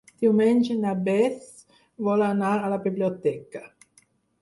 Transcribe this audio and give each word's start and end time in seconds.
Diumenge 0.21 0.77
na 0.85 0.93
Beth 1.09 1.63
vol 2.09 2.27
anar 2.31 2.57
a 2.65 2.75
la 2.75 2.83
biblioteca. 2.89 3.67